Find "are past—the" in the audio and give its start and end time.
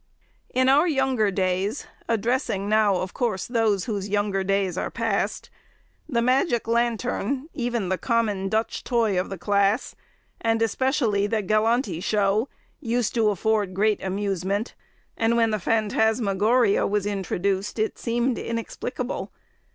4.75-6.21